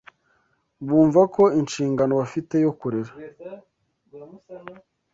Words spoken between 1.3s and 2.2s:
ko inshingano